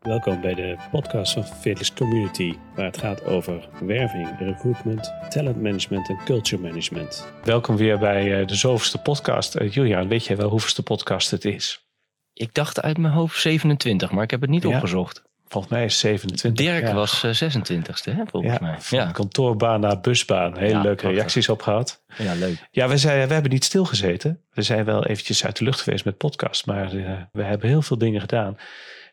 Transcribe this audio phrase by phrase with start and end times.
[0.00, 6.08] Welkom bij de podcast van Fearless Community, waar het gaat over werving, recruitment, talent management
[6.08, 7.26] en culture management.
[7.44, 9.56] Welkom weer bij eh, de zoveelste podcast.
[9.60, 11.88] Uh, Julian, weet jij wel hoeveelste podcast het is?
[12.32, 14.68] Ik dacht uit mijn hoofd 27, maar ik heb het niet Ja.
[14.68, 15.22] opgezocht.
[15.48, 16.64] Volgens mij is 27.
[16.66, 16.94] Dirk Ja.
[16.94, 18.76] was eh, 26ste, hè, volgens Ja, mij.
[18.90, 19.10] Ja.
[19.10, 20.56] kantoorbaan naar busbaan.
[20.58, 22.02] Hele Ja, leuke reacties op gehad.
[22.18, 22.68] ja, leuk.
[22.70, 24.40] Ja, we, zijn, we hebben niet stilgezeten.
[24.50, 27.82] We zijn wel eventjes uit de lucht geweest met podcast, maar eh, we hebben heel
[27.82, 28.56] veel dingen gedaan.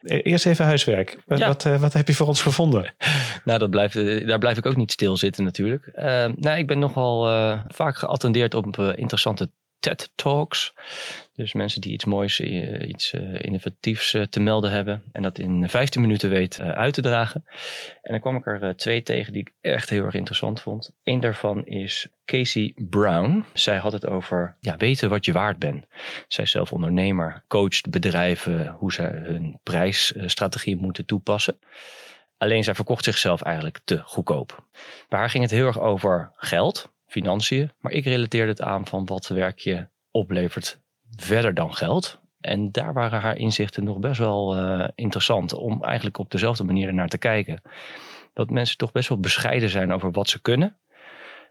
[0.02, 1.18] Eh, Eerst even huiswerk.
[1.26, 1.48] Wat, Ja.
[1.48, 2.94] wat, eh, wat heb je voor ons gevonden?
[3.46, 5.88] Nou, dat blijft, eh, daar blijf ik ook niet stilzitten natuurlijk.
[5.88, 10.74] Eh, nou, ik ben nogal eh, vaak geattendeerd op eh, interessante TED-talks.
[11.36, 15.04] Dus mensen die iets moois, eh, iets eh, innovatiefs eh, te melden hebben.
[15.12, 17.46] En dat in 15 minuten weet uit te dragen.
[18.02, 20.92] En dan kwam ik er twee tegen die ik echt heel erg interessant vond.
[21.04, 23.46] Eén daarvan is Casey Brown.
[23.54, 25.86] Zij had het over ja, weten wat je waard bent.
[26.28, 31.60] Zij is zelf ondernemer, coacht bedrijven hoe zij hun prijsstrategie moeten toepassen.
[32.38, 34.66] Alleen zij verkocht zichzelf eigenlijk te goedkoop.
[35.10, 37.72] Bij haar ging het heel erg over geld, financiën.
[37.80, 40.80] Maar ik relateerde het aan van wat werk je oplevert
[41.16, 42.20] verder dan geld.
[42.40, 45.54] En daar waren haar inzichten nog best wel eh, interessant.
[45.54, 47.62] Om eigenlijk op dezelfde manier naar te kijken.
[48.34, 50.78] Dat mensen toch best wel bescheiden zijn over wat ze kunnen.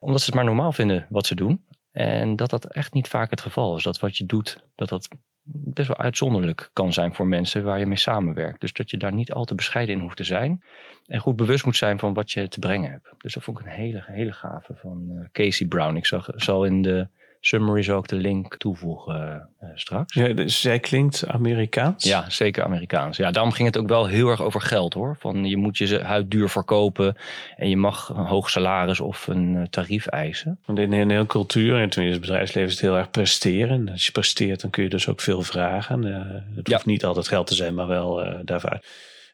[0.00, 1.64] Omdat ze het maar normaal vinden wat ze doen.
[1.96, 3.82] En dat dat echt niet vaak het geval is.
[3.82, 5.08] Dat wat je doet, dat dat
[5.42, 8.60] best wel uitzonderlijk kan zijn voor mensen waar je mee samenwerkt.
[8.60, 10.62] Dus dat je daar niet al te bescheiden in hoeft te zijn.
[11.06, 13.14] En goed bewust moet zijn van wat je te brengen hebt.
[13.18, 15.96] Dus dat vond ik een hele, hele gave van eh, Casey Brown.
[15.96, 17.08] Ik zag, zal in de
[17.40, 20.14] summaries ook de link toevoegen eh, straks.
[20.14, 22.04] Ja, dus zij klinkt Amerikaans.
[22.04, 23.16] Ja, zeker Amerikaans.
[23.16, 25.16] Ja, daarom ging het ook wel heel erg over geld hoor.
[25.20, 27.16] Van je moet je huid duur verkopen
[27.56, 30.58] en je mag een hoog salaris of een eh, tarief eisen.
[30.64, 33.88] Want in een hele cultuur en tenminste het bedrijfsleven is het heel erg presteren.
[33.90, 36.04] Als je presteert, dan kun je dus ook veel vragen.
[36.14, 36.20] Eh,
[36.56, 36.72] het Ja.
[36.74, 38.80] hoeft niet altijd geld te zijn, maar wel eh, daarvoor.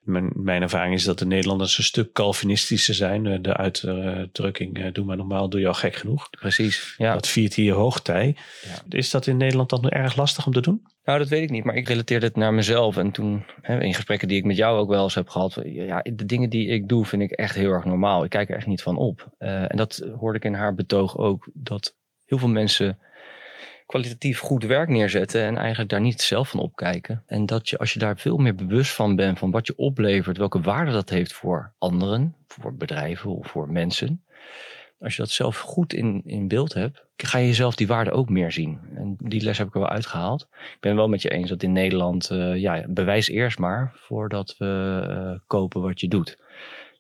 [0.03, 3.27] Mijn, mijn ervaring is dat de Nederlanders een stuk Calvinistischer zijn.
[3.27, 6.31] Eh, De uitdrukking, eh, doe maar normaal, doe je al gek genoeg.
[6.31, 6.95] Precies.
[6.99, 7.13] Ja.
[7.13, 8.37] Dat viert hier hoogtij.
[8.63, 8.97] Ja.
[8.97, 10.83] Is dat in Nederland dan erg lastig om te doen?
[11.05, 12.97] Nou, dat weet ik niet, maar ik relateerde het naar mezelf.
[12.97, 16.03] En toen, hè, in gesprekken die ik met jou ook wel eens heb gehad, ja,
[16.15, 18.25] de dingen die ik doe vind ik echt heel erg normaal.
[18.25, 19.29] Ik kijk er echt niet van op.
[19.39, 22.99] Eh, en dat hoorde ik in haar betoog ook, dat heel veel mensen
[23.93, 27.23] kwalitatief goed werk neerzetten en eigenlijk daar niet zelf van opkijken.
[27.27, 30.37] En dat je, als je daar veel meer bewust van bent van wat je oplevert,
[30.37, 34.25] welke waarde dat heeft voor anderen, voor bedrijven of voor mensen.
[35.01, 38.29] Als je dat zelf goed in, in beeld hebt, ga je jezelf die waarde ook
[38.29, 38.81] meer zien.
[38.95, 40.49] En die les heb ik er wel uitgehaald.
[40.51, 44.55] Ik ben wel met je eens dat in Nederland, eh, ja, bewijs eerst maar voordat
[44.59, 46.39] we eh, kopen wat je doet.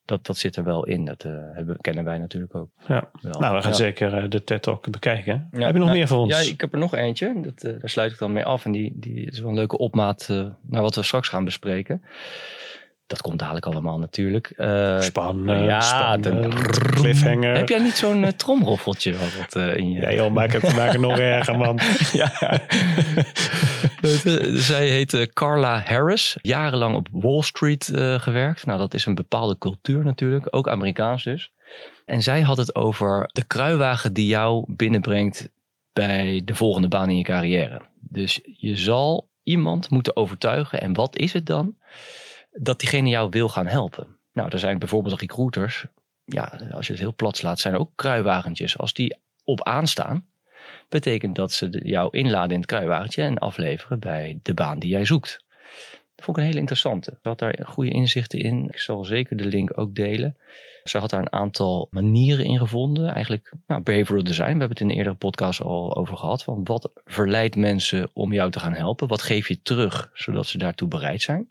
[0.05, 1.05] Dat, dat zit er wel in.
[1.05, 2.69] Dat eh, hebben, kennen wij natuurlijk ook.
[2.87, 3.11] Ja.
[3.21, 3.41] Wel.
[3.41, 3.77] Nou, we gaan Ja.
[3.77, 5.49] zeker eh, de TED Talk bekijken.
[5.53, 6.45] Ja, Heb je nog nou, meer voor ons?
[6.45, 7.41] Ja, ik heb er nog eentje.
[7.43, 8.65] Dat, eh, daar sluit ik dan mee af.
[8.65, 10.29] En die, die is wel een leuke opmaat
[10.61, 12.03] naar wat we straks gaan bespreken.
[13.13, 14.53] Dat komt dadelijk allemaal natuurlijk.
[14.57, 16.55] Eh, Spannend, ja, spannend.
[16.79, 17.57] cliffhanger.
[17.57, 20.01] heb jij niet zo'n eh, tromroffeltje wat, eh, in je...
[20.01, 21.79] Ja joh, maak het, maak het nog erger man.
[22.13, 22.61] ja.
[24.55, 26.37] Zij heette Carla Harris.
[26.43, 28.67] Jarenlang op Wall Street gewerkt.
[28.67, 30.47] Nou, dat is een bepaalde cultuur natuurlijk.
[30.51, 31.53] Ook Amerikaans dus.
[32.05, 35.49] En zij had het over de kruiwagen die jou binnenbrengt
[35.93, 37.81] bij de volgende baan in je carrière.
[38.01, 40.81] Dus je zal iemand moeten overtuigen.
[40.81, 41.77] En wat is het dan?
[42.53, 44.17] Dat diegene jou wil gaan helpen.
[44.33, 45.87] Nou, er zijn bijvoorbeeld recruiters.
[46.25, 48.79] Ja, als je het heel plat slaat, zijn er ook kruiwagentjes.
[48.79, 50.27] Als die op aanstaan,
[50.89, 55.05] betekent dat ze jou inladen in het kruiwagentje en afleveren bij de baan die jij
[55.05, 55.45] zoekt.
[56.15, 57.19] Dat vond ik een hele interessante.
[57.23, 58.69] Ze had daar goede inzichten in.
[58.69, 60.37] Ik zal zeker de link ook delen.
[60.85, 63.13] Ze had daar een aantal manieren in gevonden.
[63.13, 64.53] Eigenlijk nou, behavioral design.
[64.53, 66.43] We hebben het in een eerdere podcast al over gehad.
[66.43, 69.09] Van wat verleidt mensen om jou te gaan helpen?
[69.09, 71.51] Wat geef je terug, zodat ze daartoe bereid zijn?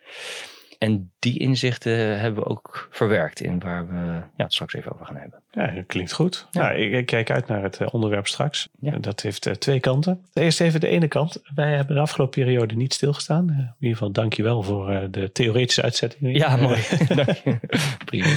[0.84, 3.96] En die inzichten hebben we ook verwerkt in waar we
[4.38, 5.42] ja, het straks even over gaan hebben.
[5.52, 6.48] Ja, dat klinkt goed.
[6.52, 6.62] Ja.
[6.62, 8.70] Nou, ik, ik kijk uit naar het eh, onderwerp straks.
[8.80, 8.98] Ja.
[8.98, 10.26] Dat heeft eh, twee kanten.
[10.34, 11.42] Eerst even de ene kant.
[11.56, 13.50] Wij hebben de afgelopen periode niet stilgestaan.
[13.50, 16.38] Eh, in ieder geval dank je wel voor de theoretische uitzetting.
[16.38, 16.80] Ja, mooi.
[17.16, 17.60] Dank je.
[18.06, 18.36] Prima.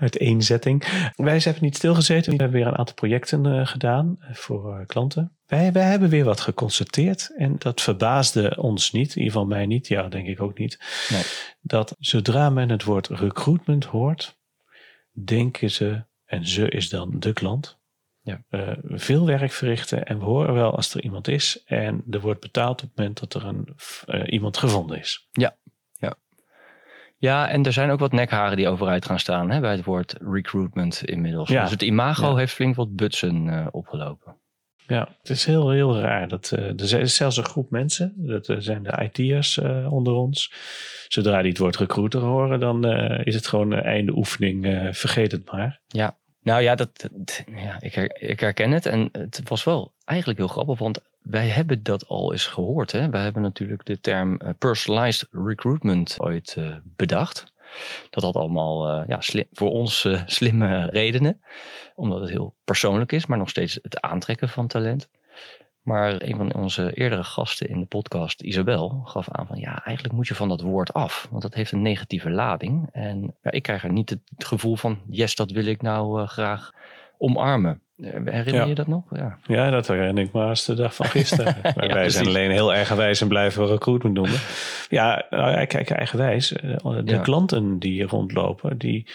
[0.00, 0.84] uiteenzetting.
[1.16, 2.32] Wij hebben niet stilgezeten.
[2.32, 5.32] We hebben weer een aantal projecten gedaan voor klanten.
[5.52, 7.32] Wij, wij hebben weer wat geconstateerd.
[7.36, 9.08] En dat verbaasde ons niet.
[9.10, 9.88] In ieder geval mij niet.
[9.88, 10.78] Ja, denk ik ook niet.
[11.10, 11.22] Nee.
[11.60, 14.38] Dat zodra men het woord recruitment hoort,
[15.24, 17.78] denken ze, en ze is dan de klant,
[18.22, 18.42] Ja.
[18.48, 20.04] eh, veel werk verrichten.
[20.04, 23.20] En we horen wel als er iemand is en er wordt betaald op het moment
[23.20, 23.68] dat er een,
[24.06, 25.28] eh, iemand gevonden is.
[27.18, 30.14] Ja, en er zijn ook wat nekharen die overeind gaan staan hè, bij het woord
[30.20, 31.48] recruitment inmiddels.
[31.48, 31.62] Ja.
[31.62, 32.36] Dus het imago Ja.
[32.36, 34.31] heeft flink wat butsen eh, opgelopen.
[34.86, 36.28] Ja, het is heel, heel raar.
[36.28, 39.58] Dat, er is zelfs een groep mensen, dat zijn de IT'ers
[39.88, 40.52] onder ons.
[41.08, 42.84] Zodra die het woord recruiter horen, dan
[43.24, 44.88] is het gewoon einde oefening.
[44.92, 45.80] vergeet het maar.
[45.86, 47.10] Ja, nou ja, dat,
[47.54, 48.86] ja ik, ik herken het.
[48.86, 52.92] En het was wel eigenlijk heel grappig, want wij hebben dat al eens gehoord.
[52.92, 53.10] Hè?
[53.10, 57.51] Wij hebben natuurlijk de term eh, personalized recruitment ooit bedacht.
[58.10, 61.42] Dat had allemaal uh, ja, slim, voor ons uh, slimme redenen.
[61.94, 65.08] Omdat het heel persoonlijk is, maar nog steeds het aantrekken van talent.
[65.82, 70.14] Maar een van onze eerdere gasten in de podcast, Isabel, gaf aan van ja, eigenlijk
[70.14, 71.28] moet je van dat woord af.
[71.30, 72.88] Want dat heeft een negatieve lading.
[72.92, 76.28] En ja, ik krijg er niet het gevoel van, yes, dat wil ik nou uh,
[76.28, 76.72] graag
[77.22, 77.82] omarmen.
[78.24, 79.04] Herinner je dat nog?
[79.10, 79.38] Ja.
[79.46, 81.56] ja, dat herinner ik me als de dag van gisteren.
[81.80, 84.38] ja, wij zijn alleen heel eigenwijs en blijven recruitment noemen.
[84.88, 86.52] Ja, nou, kijk, eigenwijs.
[86.52, 89.10] Eh, de klanten die rondlopen, die,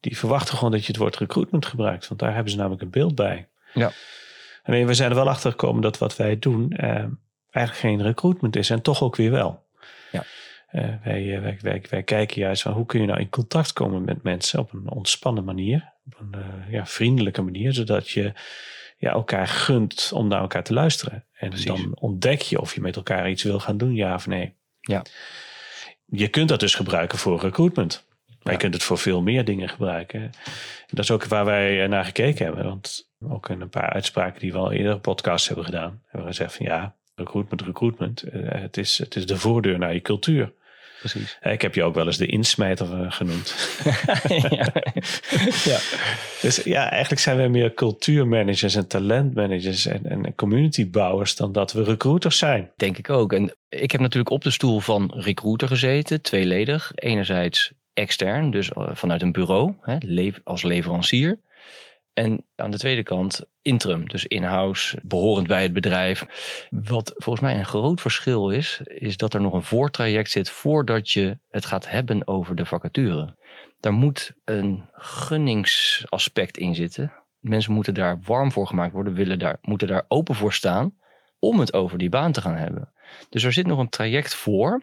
[0.00, 2.08] die verwachten gewoon dat je het woord recruitment gebruikt.
[2.08, 3.48] Want daar hebben ze namelijk een beeld bij.
[3.74, 3.90] Ja.
[4.62, 7.04] Alleen we zijn er wel achter gekomen dat wat wij doen eh,
[7.50, 8.70] eigenlijk geen recruitment is.
[8.70, 9.64] En toch ook weer wel.
[10.72, 10.80] Ja.
[10.80, 14.04] Uh, wij, wij, wij, wij, kijken juist van hoe kun je nou in contact komen
[14.04, 18.32] met mensen op een ontspannen manier op een uh, ja, vriendelijke manier, zodat je
[18.98, 21.24] ja, elkaar gunt om naar elkaar te luisteren.
[21.32, 21.66] En Precies.
[21.66, 24.54] dan ontdek je of je met elkaar iets wil gaan doen, ja of nee.
[24.80, 25.04] Ja.
[26.06, 28.10] Je kunt dat dus gebruiken voor recruitment.
[28.42, 30.20] Maar je kunt het voor veel meer dingen gebruiken.
[30.20, 30.32] En
[30.86, 32.64] dat is ook waar wij naar gekeken hebben.
[32.64, 36.02] Want ook in een paar uitspraken die we al eerder podcasts hebben gedaan.
[36.02, 38.24] Hebben we gezegd van ja, recruitment, recruitment.
[38.34, 40.52] Uh, het, is, het is de voordeur naar je cultuur
[41.02, 41.38] precies.
[41.42, 43.54] Ik heb je ook wel eens de insmijter eh, genoemd.
[44.28, 44.72] ja.
[45.72, 45.78] ja.
[46.40, 51.84] Dus ja, eigenlijk zijn wij meer cultuurmanagers en talentmanagers en, en communitybouwers dan dat we
[51.84, 52.70] recruiters zijn.
[52.76, 53.32] Denk ik ook.
[53.32, 56.92] En ik heb natuurlijk op de stoel van recruiter gezeten, tweeledig.
[56.94, 59.74] Enerzijds extern, dus eh, vanuit een bureau,
[60.44, 61.38] als leverancier.
[62.12, 66.26] En aan de tweede kant interim, dus in-house, behorend bij het bedrijf.
[66.70, 71.10] Wat volgens mij een groot verschil is, is dat er nog een voortraject zit voordat
[71.10, 73.36] je het gaat hebben over de vacature.
[73.80, 77.12] Daar moet een gunningsaspect in zitten.
[77.40, 80.94] Mensen moeten daar warm voor gemaakt worden, willen daar, moeten daar open voor staan
[81.42, 82.92] om het over die baan te gaan hebben.
[83.28, 84.82] Dus er zit nog een traject voor.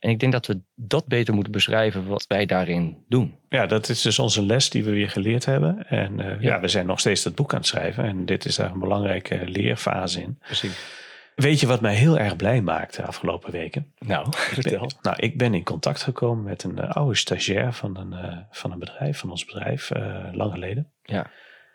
[0.00, 3.38] En ik denk dat we dat beter moeten beschrijven wat wij daarin doen.
[3.48, 5.86] Ja, dat is dus onze les die we weer geleerd hebben.
[5.88, 6.60] En uh, ja.
[6.60, 8.04] we zijn nog steeds dat boek aan het schrijven.
[8.04, 10.38] En dit is daar een belangrijke leerfase in.
[10.38, 10.98] Precies.
[11.34, 13.92] Weet je wat mij heel erg blij maakte de afgelopen weken?
[13.98, 14.26] Nou,
[14.60, 14.90] vertel.
[15.02, 18.72] nou, ik ben in contact gekomen met een uh, oude stagiair van een, uh, van
[18.72, 19.90] een bedrijf, van ons bedrijf,
[20.32, 20.92] lang geleden.
[21.02, 21.30] Ja.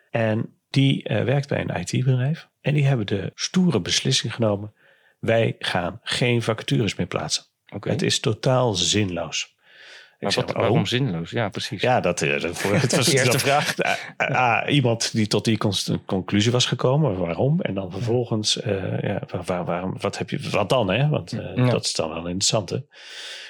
[0.09, 2.47] En die werkt bij een IT-bedrijf.
[2.65, 4.73] En die hebben de stoere beslissing genomen
[5.19, 7.43] wij gaan geen vacatures meer plaatsen.
[7.73, 7.93] Okay.
[7.93, 9.55] Het is totaal zinloos.
[10.19, 11.31] Maar wat, waarom zinloos?
[11.31, 11.81] Ja, precies.
[11.81, 13.75] Ja, dat, eh, dat, het was de eerste vraag.
[14.17, 15.57] Ah, iemand die tot die
[16.05, 17.61] conclusie was gekomen, waarom?
[17.61, 20.89] En dan vervolgens, uh, ja, waar, waarom, wat, heb je, wat dan?
[20.89, 21.07] Hè?
[21.07, 21.69] Want uh, ja.
[21.69, 22.69] dat is dan wel interessant.
[22.69, 22.79] Hè?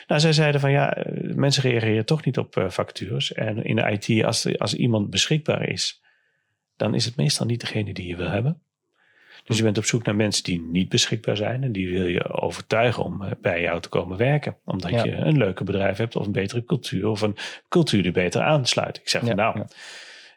[0.07, 3.33] Nou, zij zeiden van ja, mensen reageren toch niet op uh, vacatures.
[3.33, 6.01] En in de IT, als, als iemand beschikbaar is,
[6.75, 8.61] dan is het meestal niet degene die je wil hebben.
[9.45, 11.63] Dus je bent op zoek naar mensen die niet beschikbaar zijn.
[11.63, 14.57] En die wil je overtuigen om eh, bij jou te komen werken.
[14.65, 17.07] Omdat je een leuke bedrijf hebt of een betere cultuur.
[17.07, 17.35] Of een
[17.69, 18.97] cultuur die beter aansluit.
[18.97, 19.65] Ik zeg van nou, ja.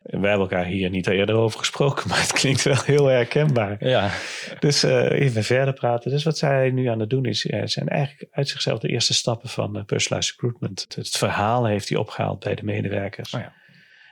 [0.03, 2.05] wij hebben elkaar hier niet eerder over gesproken.
[2.09, 3.77] Maar het klinkt wel heel herkenbaar.
[3.89, 4.11] Ja.
[4.59, 6.11] Dus uh, even verder praten.
[6.11, 9.15] Dus wat zij nu aan het doen is, uh, zijn eigenlijk uit zichzelf de eerste
[9.15, 10.87] stappen van uh, personalized recruitment.
[10.95, 13.35] Het verhaal heeft hij opgehaald bij de medewerkers.
[13.35, 13.53] Oh ja.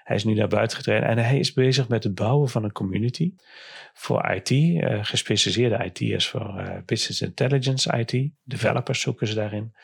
[0.06, 2.72] Hij is nu naar buiten getreden en hij is bezig met het bouwen van een
[2.72, 3.34] community
[3.94, 8.30] voor IT, uh, gespecialiseerde IT'ers voor uh, business intelligence IT.
[8.44, 9.75] Developers zoeken ze daarin.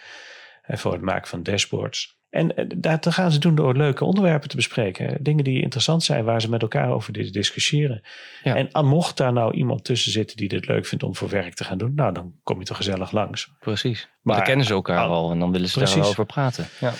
[0.62, 2.20] En voor het maken van dashboards.
[2.30, 5.16] En dat gaan ze doen door leuke onderwerpen te bespreken.
[5.20, 8.02] Dingen die interessant zijn, waar ze met elkaar over discussiëren.
[8.42, 8.56] Ja.
[8.56, 11.64] En mocht daar nou iemand tussen zitten die dit leuk vindt om voor werk te
[11.64, 13.50] gaan doen, nou dan kom je toch gezellig langs.
[13.60, 14.08] Precies.
[14.20, 15.96] Maar dan kennen ze elkaar al en dan willen ze precies.
[15.96, 16.68] daarover praten.
[16.80, 16.92] Ja.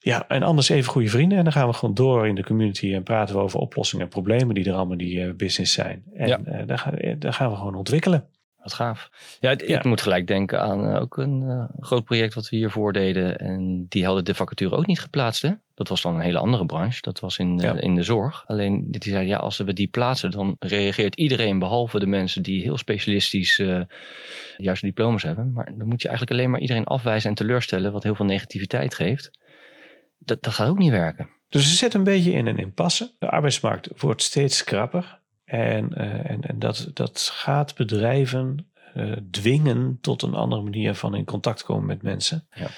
[0.00, 1.38] Ja, en anders even goede vrienden.
[1.38, 4.10] En dan gaan we gewoon door in de community en praten we over oplossingen en
[4.10, 6.02] problemen die er allemaal in die uh, business zijn.
[6.14, 6.40] En ja.
[6.46, 8.24] uh, daar, gaan, daar, gaan we gewoon ontwikkelen.
[8.62, 9.10] Wat gaaf.
[9.40, 9.80] Ja, ik ja.
[9.84, 13.38] moet gelijk denken aan uh, ook een groot project wat we hiervoor deden.
[13.38, 15.42] En die hadden de vacature ook niet geplaatst.
[15.42, 15.52] Hè?
[15.74, 17.00] Dat was dan een hele andere branche.
[17.00, 17.80] Dat was in, ja.
[17.80, 18.44] in de zorg.
[18.46, 22.62] Alleen die zei, ja, als we die plaatsen, dan reageert iedereen behalve de mensen die
[22.62, 23.62] heel specialistisch
[24.56, 25.52] juist diploma's hebben.
[25.52, 28.94] Maar dan moet je eigenlijk alleen maar iedereen afwijzen en teleurstellen, wat heel veel negativiteit
[28.94, 29.30] geeft
[30.18, 31.28] dat, dat gaat ook niet werken.
[31.48, 33.14] Dus ze zitten een beetje in een impasse.
[33.18, 35.20] De arbeidsmarkt wordt steeds krapper.
[35.44, 41.14] En, uh, en, en dat, dat gaat bedrijven uh, dwingen tot een andere manier van
[41.14, 42.46] in contact komen met mensen.
[42.54, 42.68] Ja.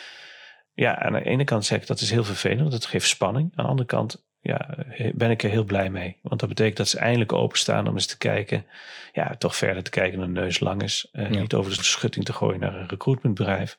[0.74, 3.52] Ja, aan de ene kant zeg ik dat is heel vervelend, want het geeft spanning.
[3.54, 4.76] Aan de andere kant ja,
[5.14, 6.18] ben ik er heel blij mee.
[6.22, 8.66] Want dat betekent dat ze eindelijk openstaan om eens te kijken.
[9.12, 11.08] Ja, toch verder te kijken dan de neus lang is.
[11.12, 13.78] Uh, Niet over de schutting te gooien naar een recruitmentbedrijf.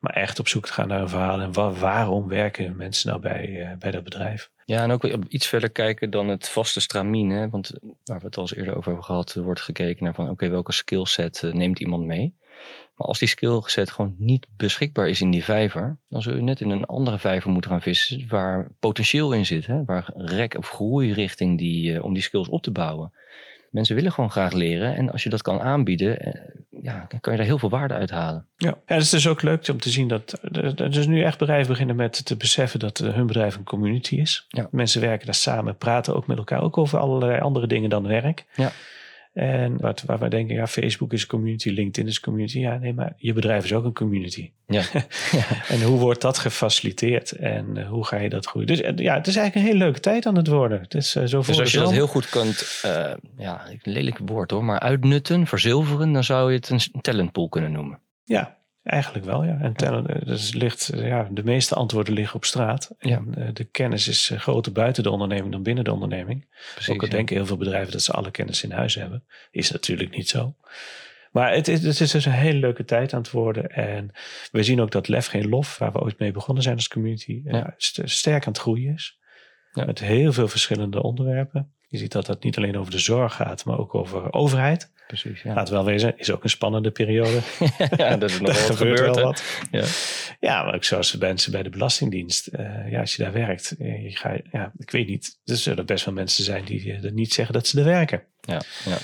[0.00, 1.40] Maar echt op zoek te gaan naar een verhaal.
[1.40, 4.50] En waarom werken mensen nou bij, uh, bij dat bedrijf?
[4.64, 7.30] Ja, en ook iets verder kijken dan het vaste stramien.
[7.30, 7.48] Hè?
[7.48, 7.72] Want
[8.04, 10.72] waar we het al eens eerder over hebben gehad, wordt gekeken naar van oké, welke
[10.72, 12.34] skillset uh, neemt iemand mee?
[12.96, 16.60] Maar als die skillset gewoon niet beschikbaar is in die vijver, dan zul je net
[16.60, 19.66] in een andere vijver moeten gaan vissen waar potentieel in zit.
[19.66, 19.84] Hè?
[19.84, 23.12] Waar rek of groei richting die, om die skills op te bouwen.
[23.70, 24.96] Mensen willen gewoon graag leren.
[24.96, 26.32] En als je dat kan aanbieden, eh,
[26.82, 28.46] ja, kan je daar heel veel waarde uit halen.
[28.56, 31.38] Ja, ja het is dus ook leuk om te zien dat er dus nu echt
[31.38, 34.46] bedrijven beginnen met te beseffen dat hun bedrijf een community is.
[34.48, 34.68] Ja.
[34.70, 38.44] Mensen werken daar samen, praten ook met elkaar, ook over allerlei andere dingen dan werk.
[38.54, 38.72] Ja.
[39.32, 42.58] En wat, waar wij denken, ja, Facebook is community, LinkedIn is community.
[42.58, 44.50] Ja, nee, maar je bedrijf is ook een community.
[44.66, 44.82] Ja.
[45.68, 48.66] en hoe wordt dat gefaciliteerd en uh, hoe ga je dat groeien?
[48.66, 50.80] Dus uh, ja, het is eigenlijk een hele leuke tijd aan het worden.
[50.80, 52.82] Het is, uh, zo dus als je dat heel goed kunt,
[53.36, 57.72] ja, een lelijk woord hoor, maar uitnutten, verzilveren, dan zou je het een talentpool kunnen
[57.72, 57.98] noemen.
[58.24, 59.58] Ja, Eigenlijk wel, ja.
[59.60, 62.94] En talent, dus ligt, ja, de meeste antwoorden liggen op straat.
[62.98, 63.22] Ja.
[63.34, 66.48] En de kennis is groter buiten de onderneming dan binnen de onderneming.
[66.74, 69.24] Precies, Ook al denken heel veel bedrijven dat ze alle kennis in huis hebben.
[69.50, 70.54] Is natuurlijk niet zo.
[71.30, 73.70] Maar het is, het is dus een hele leuke tijd aan het worden.
[73.70, 74.10] En
[74.52, 77.40] we zien ook dat Lef Geen Lof, waar we ooit mee begonnen zijn als community,
[77.44, 77.74] ja.
[77.76, 79.18] sterk aan het groeien is.
[79.72, 79.84] Ja.
[79.84, 81.72] Met heel veel verschillende onderwerpen.
[81.86, 84.92] Je ziet dat het niet alleen over de zorg gaat, maar ook over overheid.
[85.10, 85.54] Precies, ja.
[85.54, 87.40] Laat wel wezen, is ook een spannende periode.
[87.96, 89.16] ja, dat is nog wel wat gebeurt.
[89.16, 89.42] Wel wat.
[89.70, 89.84] Ja.
[90.40, 92.48] ja, maar ook zoals mensen bij de Belastingdienst.
[92.52, 95.40] Uh, ja, als je daar werkt, je ga, ja, ik weet niet.
[95.44, 98.22] Er zullen best wel mensen zijn die er niet zeggen dat ze er werken.
[98.40, 98.96] Ja, ja.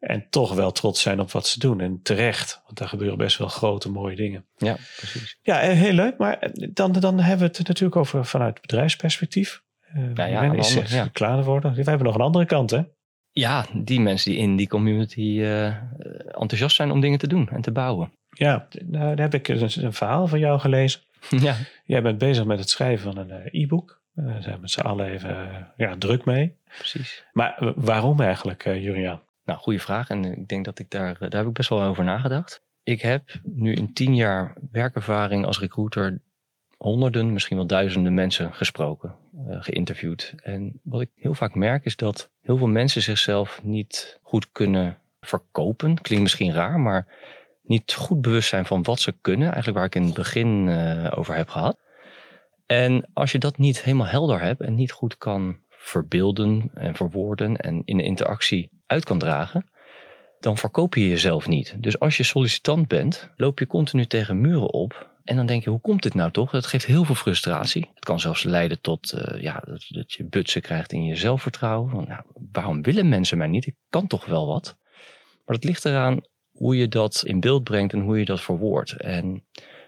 [0.00, 1.80] En toch wel trots zijn op wat ze doen.
[1.80, 4.46] En terecht, want daar gebeuren best wel grote, mooie dingen.
[4.56, 5.38] Ja, precies.
[5.42, 6.18] Ja, heel leuk.
[6.18, 9.62] Maar dan, dan hebben we het natuurlijk over vanuit bedrijfsperspectief.
[9.96, 11.08] Uh, ja, ja, is anders, ja.
[11.12, 11.74] klaar worden.
[11.74, 12.82] We hebben nog een andere kant, hè?
[13.32, 15.66] Ja, die mensen die in die community uh,
[16.26, 18.12] enthousiast zijn om dingen te doen en te bouwen.
[18.30, 21.00] Ja, nou, daar heb ik een, een verhaal van jou gelezen.
[21.30, 21.56] Ja.
[21.84, 24.00] Jij bent bezig met het schrijven van een e-book.
[24.14, 26.56] Daar zijn we met z'n allen even ja, druk mee.
[26.76, 27.24] Precies.
[27.32, 29.20] Maar waarom eigenlijk, Juriaan?
[29.44, 30.08] Nou, goede vraag.
[30.08, 32.62] En ik denk dat ik daar, daar heb ik best wel over nagedacht.
[32.82, 36.20] Ik heb nu in tien jaar werkervaring als recruiter
[36.78, 39.14] honderden, misschien wel duizenden mensen gesproken,
[39.48, 40.34] uh, geïnterviewd.
[40.42, 44.98] En wat ik heel vaak merk is dat heel veel mensen zichzelf niet goed kunnen
[45.20, 46.00] verkopen.
[46.00, 47.06] Klinkt misschien raar, maar
[47.62, 49.46] niet goed bewust zijn van wat ze kunnen.
[49.46, 51.78] Eigenlijk waar ik in het begin uh, over heb gehad.
[52.66, 57.56] En als je dat niet helemaal helder hebt en niet goed kan verbeelden en verwoorden
[57.56, 59.70] en in de interactie uit kan dragen,
[60.40, 61.74] dan verkoop je jezelf niet.
[61.78, 65.70] Dus als je sollicitant bent, loop je continu tegen muren op en dan denk je,
[65.70, 66.50] hoe komt dit nou toch?
[66.50, 67.90] Dat geeft heel veel frustratie.
[67.94, 71.90] Het kan zelfs leiden tot uh, ja, dat, dat, je butsen krijgt in je zelfvertrouwen.
[71.90, 73.66] Van, nou, waarom willen mensen mij niet?
[73.66, 74.76] Ik kan toch wel wat?
[75.44, 76.20] Maar het ligt eraan
[76.50, 78.92] hoe je dat in beeld brengt en hoe je dat verwoordt.
[78.92, 79.44] En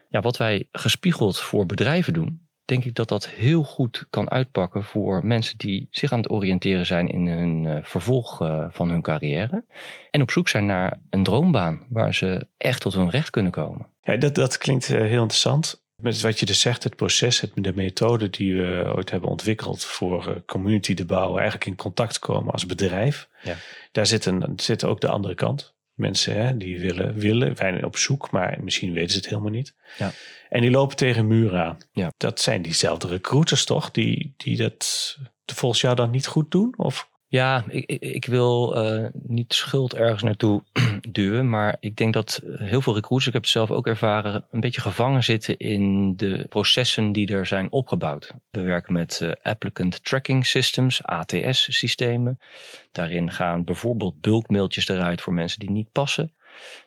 [0.08, 4.84] ja, wat wij gespiegeld voor bedrijven doen, denk ik dat dat heel goed kan uitpakken
[4.84, 9.02] voor mensen die zich aan het oriënteren zijn in hun uh, vervolg uh, van hun
[9.02, 9.64] carrière.
[10.10, 13.86] En op zoek zijn naar een droombaan waar ze echt tot hun recht kunnen komen.
[14.10, 15.84] Ja, dat, dat klinkt uh, heel interessant.
[15.96, 19.84] Met wat je dus zegt, het proces, het, de methode die we ooit hebben ontwikkeld
[19.84, 23.28] voor community te bouwen, eigenlijk in contact komen als bedrijf.
[23.42, 23.56] Ja.
[23.92, 25.74] Daar zit, een, zit ook de andere kant.
[25.94, 29.74] Mensen hè, die willen, willen, zijn op zoek, maar misschien weten ze het helemaal niet.
[29.98, 30.12] Ja.
[30.48, 31.78] En die lopen tegen muren aan.
[31.92, 32.12] Ja.
[32.16, 36.74] Dat zijn diezelfde recruiters toch, die, die dat volgens jou dan niet goed doen?
[36.76, 37.09] Of?
[37.30, 40.62] Ja, ik, ik wil uh, niet schuld ergens naartoe
[41.08, 44.60] duwen, maar ik denk dat heel veel recruiters, ik heb het zelf ook ervaren, een
[44.60, 48.32] beetje gevangen zitten in de processen die er zijn opgebouwd.
[48.50, 52.38] We werken met uh, applicant tracking systems, ATS-systemen.
[52.92, 56.32] Daarin gaan bijvoorbeeld bulkmailtjes eruit voor mensen die niet passen.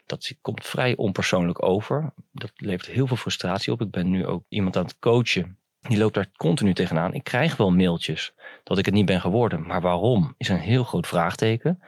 [0.05, 2.13] Dat komt vrij onpersoonlijk over.
[2.31, 3.81] Dat levert heel veel frustratie op.
[3.81, 5.57] Ik ben nu ook iemand aan het coachen.
[5.87, 7.13] Die loopt daar continu tegenaan.
[7.13, 9.67] Ik krijg wel mailtjes dat ik het niet ben geworden.
[9.67, 11.79] Maar waarom is een heel groot vraagteken.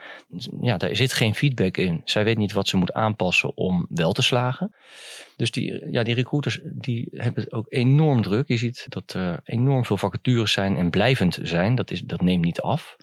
[0.61, 2.01] Ja, daar zit geen feedback in.
[2.05, 4.75] Zij weet niet wat ze moet aanpassen om wel te slagen.
[5.35, 8.47] Dus die, ja, die recruiters die hebben ook enorm druk.
[8.47, 11.75] Je ziet dat er enorm veel vacatures zijn en blijvend zijn.
[11.75, 12.95] Dat, is, dat neemt niet af.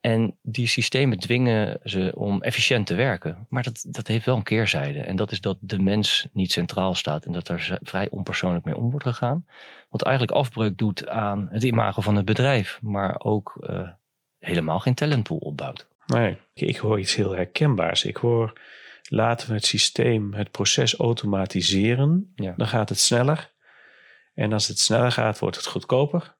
[0.00, 3.46] En die systemen dwingen ze om efficiënt te werken.
[3.48, 5.00] Maar dat, dat heeft wel een keerzijde.
[5.00, 8.76] En dat is dat de mens niet centraal staat en dat er vrij onpersoonlijk mee
[8.76, 9.46] om wordt gegaan.
[9.88, 13.88] Wat eigenlijk afbreuk doet aan het imago van het bedrijf, maar ook uh,
[14.38, 15.88] helemaal geen talentpool opbouwt.
[16.06, 18.04] Nee, ik hoor iets heel herkenbaars.
[18.04, 18.60] Ik hoor
[19.08, 22.32] laten we het systeem, het proces automatiseren.
[22.34, 22.54] Ja.
[22.56, 23.54] Dan gaat het sneller.
[24.34, 26.36] En als het sneller gaat, wordt het goedkoper.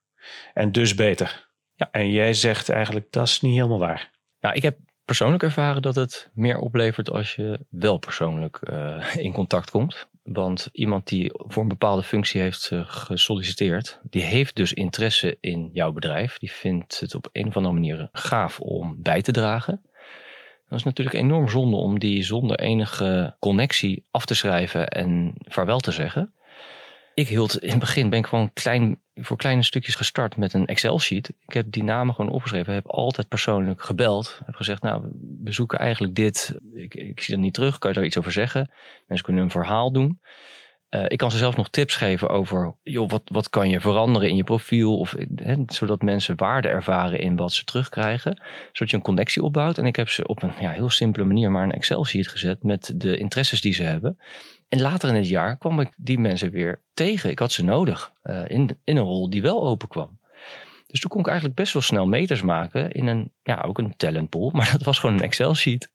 [0.53, 1.46] En dus beter.
[1.77, 1.87] Ja.
[1.91, 4.11] En jij zegt eigenlijk dat is niet helemaal waar.
[4.39, 9.33] Nou, ik heb persoonlijk ervaren dat het meer oplevert als je wel persoonlijk uh, in
[9.33, 10.07] contact komt.
[10.23, 15.69] Want iemand die voor een bepaalde functie heeft uh, gesolliciteerd, die heeft dus interesse in
[15.73, 16.37] jouw bedrijf.
[16.37, 19.81] Die vindt het op een of andere manier gaaf om bij te dragen.
[20.69, 25.79] Dat is natuurlijk enorm zonde om die zonder enige connectie af te schrijven en vaarwel
[25.79, 26.33] te zeggen.
[27.13, 30.65] Ik hield in het begin ben ik gewoon klein, voor kleine stukjes gestart met een
[30.65, 31.29] Excel-sheet.
[31.47, 32.73] Ik heb die namen gewoon opgeschreven.
[32.73, 34.41] heb altijd persoonlijk gebeld.
[34.45, 35.01] Heb gezegd, nou,
[35.43, 36.55] we zoeken eigenlijk dit.
[36.73, 37.77] Ik, ik zie dat niet terug.
[37.77, 38.71] Kan je daar iets over zeggen?
[39.07, 40.19] Mensen kunnen een verhaal doen.
[40.89, 44.29] Uh, ik kan ze zelfs nog tips geven over, joh, wat, wat kan je veranderen
[44.29, 44.97] in je profiel?
[44.99, 45.15] Of,
[45.67, 48.41] zodat mensen waarde ervaren in wat ze terugkrijgen.
[48.71, 49.77] Zodat je een connectie opbouwt.
[49.77, 52.93] En ik heb ze op een ja, heel simpele manier maar een Excel-sheet gezet met
[52.95, 54.17] de interesses die ze hebben.
[54.69, 57.29] En later in het jaar kwam ik die mensen weer tegen.
[57.29, 60.19] Ik had ze nodig uh, in, in een rol die wel open kwam.
[60.87, 63.93] Dus toen kon ik eigenlijk best wel snel meters maken in een, ja, ook een
[63.97, 64.49] talentpool.
[64.55, 65.89] Maar dat was gewoon een Excel-sheet.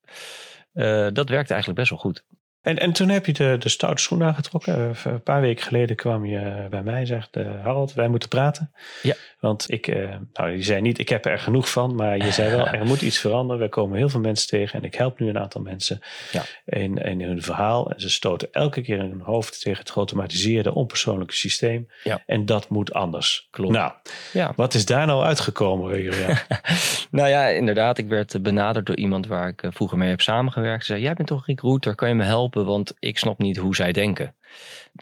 [0.75, 2.25] Uh, dat werkte eigenlijk best wel goed.
[2.63, 4.75] En, en toen heb je de, de stoute schoen aangetrokken.
[4.75, 8.29] Eh, een paar weken geleden kwam je bij mij en zegt: uh, Harold, wij moeten
[8.29, 8.73] praten.
[9.03, 9.15] Ja.
[9.41, 12.57] Want ik, uh, nou, je zei niet, ik heb er genoeg van, maar je zei
[12.57, 13.63] wel, er moet iets veranderen.
[13.63, 16.01] We komen heel veel mensen tegen en ik help nu een aantal mensen
[16.33, 16.43] ja.
[16.65, 17.91] in, in hun verhaal.
[17.91, 21.89] En ze stoten elke keer in hun hoofd tegen het geautomatiseerde, onpersoonlijke systeem.
[22.03, 22.23] Ja.
[22.27, 23.49] En dat moet anders.
[23.51, 23.73] Klopt.
[23.73, 23.93] Nou,
[24.33, 24.53] ja.
[24.57, 26.37] wat is daar nou uitgekomen, Julian?
[27.11, 27.99] nou ja, inderdaad.
[27.99, 30.85] Ik werd benaderd door iemand waar ik vroeger mee heb samengewerkt.
[30.85, 32.52] Ze zei, jij bent toch recruiter, kan je me helpen?
[32.55, 34.35] Want ik snap niet hoe zij denken.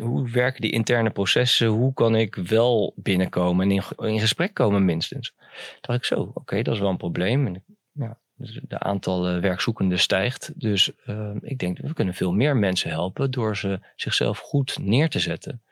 [0.02, 1.66] Hoe werken die interne processen?
[1.66, 5.34] Hoe kan ik wel binnenkomen en in, gesprek komen minstens?
[5.80, 7.46] dacht ik zo, oké, dat is wel een probleem.
[7.46, 10.52] En ja, dus de aantal werkzoekenden stijgt.
[10.54, 15.08] Dus uh, ik denk, we kunnen veel meer mensen helpen door ze zichzelf goed neer
[15.08, 15.62] te zetten.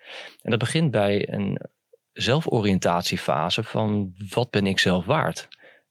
[0.43, 1.59] En dat begint bij een
[2.13, 5.49] zelforiëntatiefase van wat ben ik zelf waard?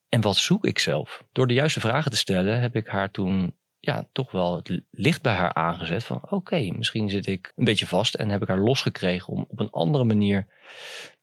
[0.10, 1.24] En wat zoek ik zelf?
[1.32, 5.22] Door de juiste vragen te stellen heb ik haar toen ja, toch wel het licht
[5.22, 8.60] bij haar aangezet van oké, misschien zit ik een beetje vast en heb ik haar
[8.60, 10.48] losgekregen om op een andere manier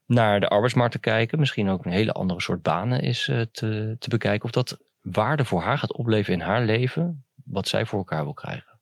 [0.07, 1.39] naar de arbeidsmarkt te kijken.
[1.39, 4.45] Misschien ook een hele andere soort banen is uh, te, te bekijken.
[4.45, 8.35] Of dat waarde voor haar gaat opleveren in haar leven, wat zij voor elkaar wil
[8.35, 8.79] krijgen.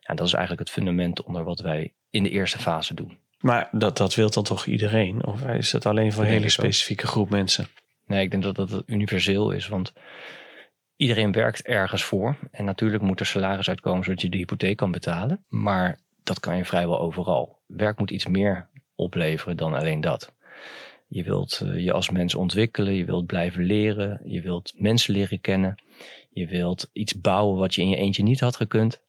[0.00, 3.18] Ja, dat is eigenlijk het fundament onder wat wij in de eerste fase doen.
[3.40, 5.26] Maar dat, dat wil dan toch iedereen?
[5.26, 7.66] Of is dat alleen voor een hele specifieke groep mensen?
[8.06, 9.68] Nee, ik denk dat dat universeel is.
[9.68, 9.92] Want
[11.02, 12.36] iedereen werkt ergens voor.
[12.50, 15.44] En natuurlijk moet er salaris uitkomen zodat je de hypotheek kan betalen.
[15.48, 17.58] Maar dat kan je vrijwel overal.
[17.66, 20.32] Werk moet iets meer opleveren dan alleen dat.
[21.08, 25.40] Je wilt uh, je als mens ontwikkelen, je wilt blijven leren, je wilt mensen leren
[25.40, 25.82] kennen.
[26.30, 29.00] Je wilt iets bouwen wat je in je eentje niet had gekund.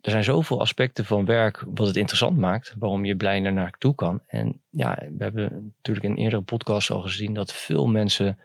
[0.00, 3.94] Er zijn zoveel aspecten van werk wat het interessant maakt, waarom je blij naar toe
[3.94, 4.20] kan.
[4.26, 8.38] En ja, we hebben natuurlijk in eerdere podcasts al gezien dat veel mensen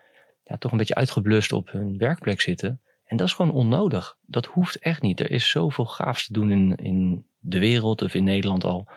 [0.49, 2.81] ja, toch een beetje uitgeblust op hun werkplek zitten.
[3.05, 4.15] En dat is gewoon onnodig.
[4.25, 5.19] Dat hoeft echt niet.
[5.19, 8.87] Er is zoveel gaafs te doen in, in de wereld of in Nederland al.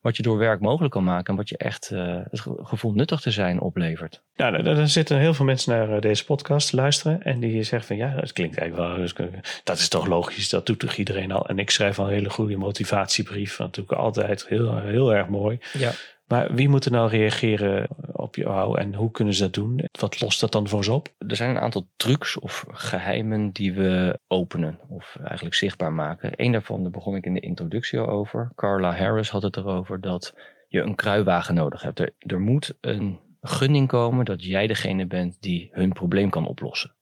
[0.00, 3.20] Wat je door werk mogelijk kan maken en wat je echt uh, het gevoel nuttig
[3.20, 4.22] te zijn oplevert.
[4.36, 7.22] Nou, dan zitten heel veel mensen naar eh, deze podcast te luisteren.
[7.22, 9.30] En die zeggen van ja, dat klinkt eigenlijk wel.
[9.64, 11.48] Dat is toch logisch, dat doet toch iedereen al.
[11.48, 13.58] En ik schrijf al een hele goede motivatiebrief.
[13.58, 15.58] Natuurlijk altijd heel, heel erg mooi.
[15.72, 15.92] Ja.
[16.30, 19.84] Maar wie moet er nou reageren op jou en hoe kunnen ze dat doen?
[20.00, 21.08] Wat lost dat dan voor ze op?
[21.18, 26.32] Er zijn een aantal trucs of geheimen die we openen of eigenlijk zichtbaar maken.
[26.34, 28.52] Eén daarvan, daar begon ik in de introductie al over.
[28.54, 30.34] Carla Harris had het erover dat
[30.68, 31.98] je een kruiwagen nodig hebt.
[31.98, 36.94] Er, er moet een gunning komen dat jij degene bent die hun probleem kan oplossen.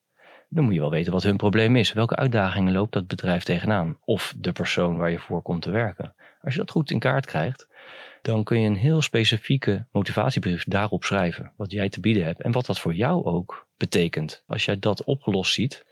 [0.48, 1.92] Dan moet je wel weten wat hun probleem is.
[1.92, 3.98] Welke uitdagingen loopt dat bedrijf tegenaan?
[4.04, 6.14] Of de persoon waar je voor komt te werken.
[6.40, 7.66] Als je dat goed in kaart krijgt,
[8.22, 11.52] dan kun je een heel specifieke motivatiebrief daarop schrijven.
[11.56, 14.42] Wat jij te bieden hebt en wat dat voor jou ook betekent.
[14.46, 15.84] Als jij dat opgelost ziet,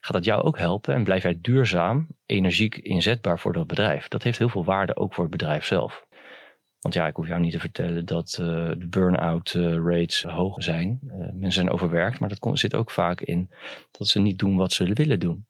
[0.00, 4.08] gaat dat jou ook helpen en blijf jij duurzaam, energiek inzetbaar voor dat bedrijf.
[4.08, 6.06] Dat heeft heel veel waarde ook voor het bedrijf zelf.
[6.80, 8.46] Want ja, ik hoef jou niet te vertellen dat uh,
[8.78, 10.98] de burn-out uh, rates hoog zijn.
[11.02, 13.50] Uh, mensen zijn overwerkt, maar dat zit ook vaak in
[13.90, 15.46] dat ze niet doen wat ze willen doen.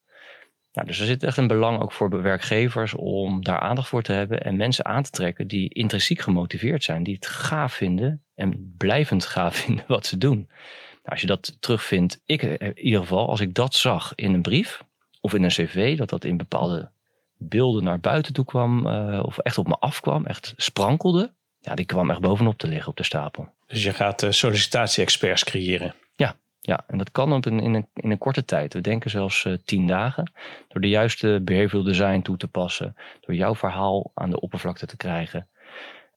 [0.72, 4.12] Nou, dus er zit echt een belang ook voor werkgevers om daar aandacht voor te
[4.12, 8.74] hebben en mensen aan te trekken die intrinsiek gemotiveerd zijn, die het gaaf vinden en
[8.76, 10.36] blijvend gaaf vinden wat ze doen.
[10.38, 14.42] Nou, als je dat terugvindt, ik in ieder geval, als ik dat zag in een
[14.42, 14.84] brief
[15.20, 16.90] of in een cv, dat dat in bepaalde
[17.38, 21.84] beelden naar buiten toe kwam uh, of echt op me afkwam, echt sprankelde, ja, die
[21.84, 23.48] kwam echt bovenop te liggen op de stapel.
[23.66, 25.94] Dus je gaat uh, sollicitatie-experts creëren?
[26.68, 28.72] Ja, en dat kan op een, in, een, in een korte tijd.
[28.72, 30.32] We denken zelfs uh, tien dagen.
[30.68, 32.96] Door de juiste behavioral design toe te passen.
[33.20, 35.48] Door jouw verhaal aan de oppervlakte te krijgen.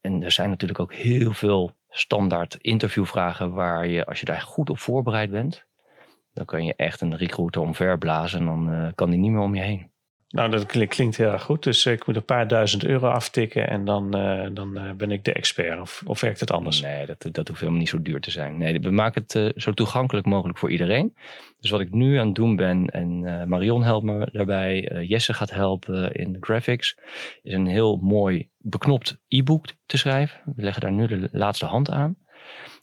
[0.00, 4.70] En er zijn natuurlijk ook heel veel standaard interviewvragen waar je, als je daar goed
[4.70, 5.66] op voorbereid bent,
[6.32, 9.54] dan kan je echt een recruiter omverblazen en dan uh, kan die niet meer om
[9.54, 9.91] je heen.
[10.32, 11.62] Nou, dat klinkt heel erg goed.
[11.62, 15.24] Dus ik moet een paar duizend euro aftikken en dan, uh, dan uh, ben ik
[15.24, 15.80] de expert.
[15.80, 16.80] Of, of werkt het anders?
[16.80, 18.58] Nee, dat, dat hoeft helemaal niet zo duur te zijn.
[18.58, 21.14] Nee, we maken het uh, zo toegankelijk mogelijk voor iedereen.
[21.60, 25.50] Dus wat ik nu aan het doen ben, en Marion helpt me daarbij, Jesse gaat
[25.50, 26.96] helpen in de graphics,
[27.42, 30.40] is een heel mooi beknopt e-book te schrijven.
[30.56, 32.16] We leggen daar nu de laatste hand aan.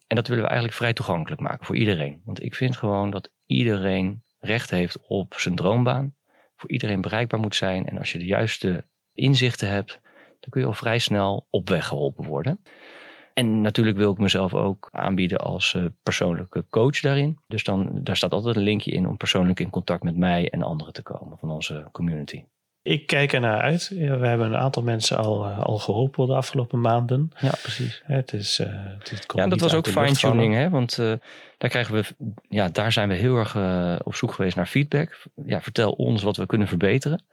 [0.07, 2.21] En dat willen we eigenlijk vrij toegankelijk maken voor iedereen.
[2.25, 6.17] Want ik vind gewoon dat iedereen recht heeft op zijn droombaan
[6.59, 7.85] voor iedereen bereikbaar moet zijn.
[7.85, 9.99] En als je de juiste inzichten hebt,
[10.39, 12.59] dan kun je al vrij snel op weg geholpen worden.
[13.33, 17.39] En natuurlijk wil ik mezelf ook aanbieden als uh, persoonlijke coach daarin.
[17.47, 20.63] Dus dan, daar staat altijd een linkje in om persoonlijk in contact met mij en
[20.63, 22.43] anderen te komen van onze community.
[22.81, 23.89] Ik kijk er naar uit.
[23.89, 27.31] we hebben een aantal mensen al, uh, al geholpen de afgelopen maanden.
[27.39, 28.01] Ja, precies.
[28.05, 28.67] Het is, uh,
[28.99, 30.69] het ja, dat was ook fine-tuning, hè?
[30.69, 31.13] Want uh,
[31.57, 32.03] daar krijgen we,
[32.49, 33.55] ja, daar zijn we heel erg
[34.03, 35.23] op zoek geweest naar feedback.
[35.45, 37.23] Ja, vertel ons wat we kunnen verbeteren.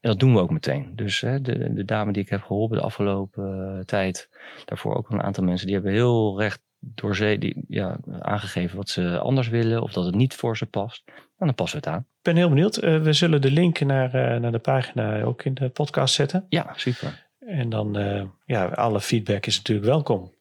[0.00, 0.92] En dat doen we ook meteen.
[0.96, 4.28] Dus de, de dame die ik heb geholpen de afgelopen tijd,
[4.64, 8.88] daarvoor ook een aantal mensen, die hebben heel recht door zee die, ja, aangegeven wat
[8.88, 11.04] ze anders willen of dat het niet voor ze past.
[11.44, 12.02] En dan passen we het aan.
[12.02, 12.82] Ik ben heel benieuwd.
[12.82, 16.46] Uh, we zullen de link naar, uh, naar de pagina ook in de podcast zetten.
[16.48, 17.26] Ja, super.
[17.38, 20.32] En dan, uh, ja, alle feedback is natuurlijk welkom.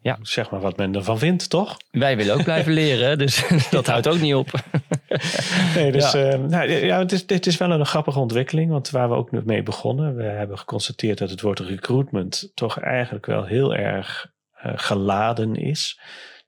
[0.00, 0.18] ja.
[0.22, 1.76] Zeg maar wat men ervan vindt, toch?
[1.90, 4.50] Wij willen ook blijven leren, dus dat houdt ook niet op.
[5.74, 6.36] nee, dus ja.
[6.36, 9.62] nou, ja, het, is, het is wel een grappige ontwikkeling, want waar we ook mee
[9.62, 16.00] begonnen, we hebben geconstateerd dat het woord recruitment toch eigenlijk wel heel erg geladen is.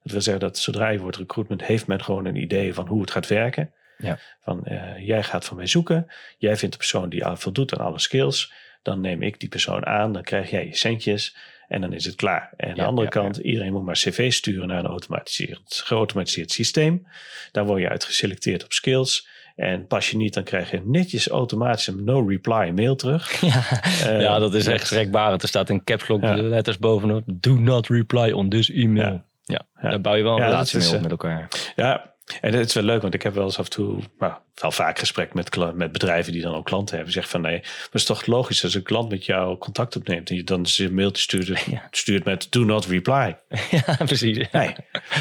[0.03, 3.01] Dat wil zeggen dat zodra je wordt recruitment, heeft men gewoon een idee van hoe
[3.01, 3.73] het gaat werken.
[4.01, 4.19] Ja.
[4.39, 7.99] Van uh, jij gaat van mij zoeken, jij vindt de persoon die voldoet aan alle
[7.99, 11.35] skills, dan neem ik die persoon aan, dan krijg jij je centjes
[11.67, 12.53] en dan is het klaar.
[12.57, 17.07] En aan de andere kant, iedereen moet maar cv sturen naar een automatiseerd, geautomatiseerd systeem.
[17.51, 19.27] Daar word je uit geselecteerd op skills.
[19.55, 23.31] En pas je niet, dan krijg je netjes automatisch een no-reply mail terug.
[23.41, 23.63] Ja,
[24.05, 25.41] uh, ja dat is echt schrikbarend.
[25.41, 27.23] Er staat een caps lock letters bovenop.
[27.25, 29.23] Do not reply on this email.
[29.43, 31.47] Ja, daar bouw je wel een relatie mee op met elkaar.
[31.75, 32.10] Ja,
[32.41, 34.71] en het is wel leuk, want ik heb wel eens af en toe, nou, wel
[34.71, 37.13] vaak gesprek met, met bedrijven die dan ook klanten hebben.
[37.13, 40.29] Zeg van nee, maar het is toch logisch als een klant met jou contact opneemt
[40.29, 43.35] en je dan een mailtje stuurt, stuurt met do not reply.
[43.71, 44.47] Ja, precies.
[44.51, 44.75] Nee,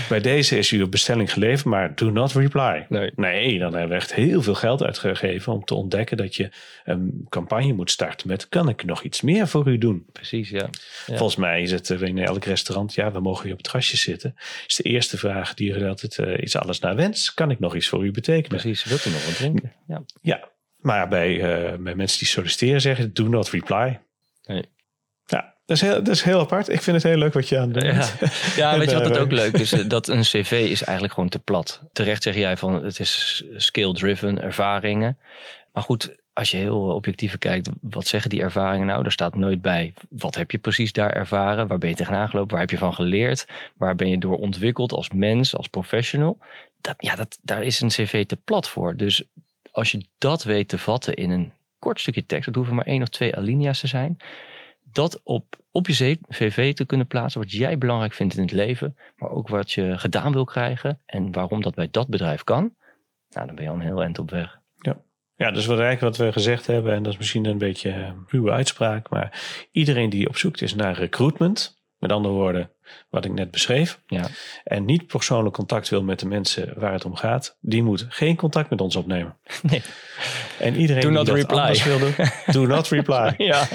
[0.09, 2.87] bij deze is uw bestelling geleverd, maar do not reply.
[2.89, 3.13] Nee.
[3.17, 6.51] nee, dan hebben we echt heel veel geld uitgegeven om te ontdekken dat je
[6.85, 10.07] een campagne moet starten met kan ik nog iets meer voor u doen?
[10.13, 10.69] Precies, ja.
[11.07, 11.17] ja.
[11.17, 14.35] Volgens mij is het in elk restaurant, ja, we mogen hier op het terrasje zitten.
[14.67, 17.35] Is de eerste vraag die je altijd, uh, is alles naar wens?
[17.35, 18.61] Kan ik nog iets voor u betekenen?
[18.61, 19.73] Precies, wilt u nog wat drinken?
[19.87, 20.49] Ja, ja
[20.81, 24.01] maar bij, uh, bij mensen die solliciteren zeggen do not reply.
[24.45, 24.65] Nee.
[25.27, 26.69] Ja, dat is, heel, dat is heel apart.
[26.69, 27.83] Ik vind het heel leuk wat je aan doet.
[27.83, 28.09] Ja,
[28.57, 29.71] ja weet je wat het ook leuk is?
[29.89, 31.83] Dat een cv is eigenlijk gewoon te plat.
[31.93, 35.19] Terecht zeg jij van het is skill-driven, ervaringen.
[35.73, 39.05] Maar goed, als je heel objectief kijkt, wat zeggen die ervaringen nou?
[39.05, 41.67] Er staat nooit bij, wat heb je precies daar ervaren?
[41.67, 42.51] Waar ben je tegenaan gelopen?
[42.51, 43.47] Waar heb je van geleerd?
[43.77, 46.39] Waar ben je door ontwikkeld als mens, als professional?
[46.99, 48.97] Ja, dat, daar is een cv te plat voor.
[48.97, 49.25] Dus
[49.71, 53.03] als je dat weet te vatten in een kort stukje tekst, dat hoeven maar één
[53.03, 54.17] of twee alinea's te zijn,
[54.93, 58.97] dat op, op je cv te kunnen plaatsen wat jij belangrijk vindt in het leven,
[59.17, 62.75] maar ook wat je gedaan wil krijgen en waarom dat bij dat bedrijf kan,
[63.31, 64.59] nou, dan ben je al een heel eind op weg.
[64.79, 64.97] Ja.
[65.37, 68.25] Ja, dus wat eigenlijk wat we gezegd hebben, en dat is misschien een beetje een
[68.27, 72.71] ruwe uitspraak, maar iedereen die op zoek is naar recruitment, met andere woorden,
[73.11, 74.27] wat ik net beschreef, ja.
[74.65, 78.37] en niet persoonlijk contact wil met de mensen waar het om gaat, die moet geen
[78.37, 79.37] contact met ons opnemen.
[79.63, 79.83] Nee.
[80.59, 81.59] En iedereen do not die dat reply.
[81.59, 82.15] anders wil doen,
[82.53, 83.35] do not reply.
[83.53, 83.69] ja.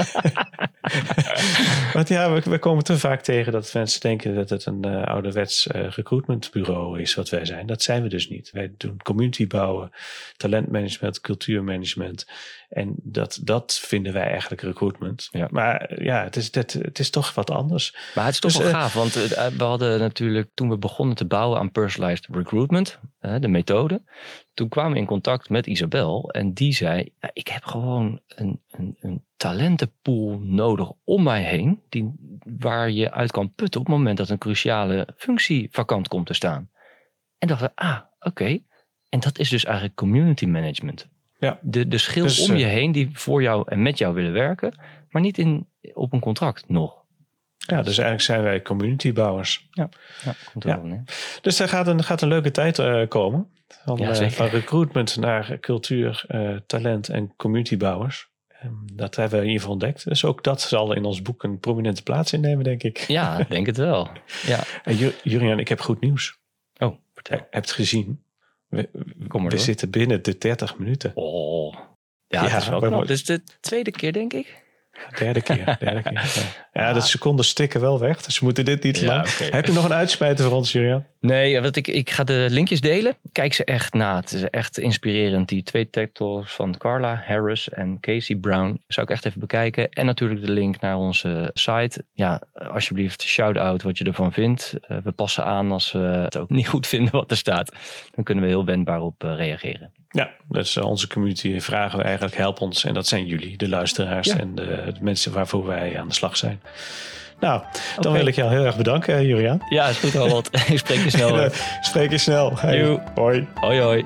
[1.93, 5.03] Want ja, we, we, komen te vaak tegen dat mensen denken dat het een uh,
[5.03, 7.65] ouderwets uh, recruitmentbureau is wat wij zijn.
[7.65, 8.51] Dat zijn we dus niet.
[8.51, 9.91] Wij doen community bouwen,
[10.37, 12.25] talentmanagement, cultuurmanagement.
[12.69, 15.27] En dat, dat vinden wij eigenlijk recruitment.
[15.31, 15.47] Ja.
[15.51, 17.95] Maar ja, het is, het, het is toch wat anders.
[18.15, 21.15] Maar het is toch Dus, wel eh, gaaf, want we hadden natuurlijk toen we begonnen
[21.15, 22.99] te bouwen aan personalized recruitment,
[23.39, 24.01] de methode,
[24.53, 28.97] toen kwamen we in contact met Isabel en die zei, ik heb gewoon een, een,
[28.99, 32.13] een talentenpool nodig om mij heen, die,
[32.59, 36.33] waar je uit kan putten op het moment dat een cruciale functie vakant komt te
[36.33, 36.69] staan.
[37.37, 38.59] En dachten ah, oké.
[39.09, 41.07] En dat is dus eigenlijk community management.
[41.39, 41.59] Ja.
[41.61, 44.33] De, de schil Dus, om eh, je heen die voor jou en met jou willen
[44.33, 44.73] werken,
[45.09, 47.04] maar niet in, op een contract nog.
[47.65, 49.67] Ja, dus eigenlijk zijn wij communitybouwers.
[49.71, 49.89] Ja,
[50.51, 50.75] komt er Ja.
[50.75, 51.03] wel neer.
[51.41, 53.47] Dus er gaat een, gaat een leuke tijd eh, komen.
[53.85, 58.29] Van, Ja, eh, van recruitment naar cultuur, eh, talent en communitybouwers.
[58.47, 60.03] Ehm, dat hebben we in ieder geval ontdekt.
[60.07, 62.97] Dus ook dat zal in ons boek een prominente plaats innemen, denk ik.
[62.97, 64.09] Ja, ik denk het wel.
[64.47, 64.59] Ja.
[64.83, 66.37] En Ju- Jurian, ik heb goed nieuws.
[66.77, 67.37] Oh, vertel.
[67.37, 68.23] Heb je het gezien?
[68.67, 68.89] We,
[69.27, 69.65] Kom maar we door.
[69.65, 71.11] zitten binnen de 30 minuten.
[71.15, 71.73] Oh.
[72.27, 73.09] Ja, Ja, het is wel we knap.
[73.09, 74.63] is de tweede keer, denk ik.
[75.17, 75.75] Derde keer.
[75.79, 76.13] Derde keer.
[76.73, 78.21] Ja, ja de seconden stikken wel weg.
[78.21, 79.27] Dus we moeten dit niet Ja, lang.
[79.37, 81.05] Heb je nog een uitsmijter voor ons, Jurian?
[81.19, 83.17] Nee, wat ik, ik ga de linkjes delen.
[83.31, 84.15] Kijk ze echt na.
[84.15, 85.49] Het is echt inspirerend.
[85.49, 89.89] Die twee TED-talks van Carla Harris en Casey Brown zou ik echt even bekijken.
[89.89, 92.05] En natuurlijk de link naar onze site.
[92.13, 94.73] Ja, alsjeblieft, shout-out wat je ervan vindt.
[94.81, 97.71] Eh, we passen aan als we het ook niet goed vinden wat er staat.
[98.15, 99.91] Dan kunnen we heel wendbaar op eh, reageren.
[100.15, 102.83] Ja, dus eh, onze community vragen we eigenlijk help ons.
[102.83, 104.37] En dat zijn jullie, de luisteraars Ja.
[104.37, 106.61] en de, de mensen waarvoor wij aan de slag zijn.
[107.39, 107.61] Nou,
[107.99, 109.61] dan wil ik jou heel erg bedanken, Jurian.
[109.69, 110.49] Ja, is goed, Harold.
[110.71, 111.39] ik spreek je snel.
[111.41, 111.51] Eh,
[111.89, 112.59] spreek je snel.
[112.59, 112.99] Hey.
[113.15, 113.47] Hoi.
[113.55, 114.03] Hoi, hoi.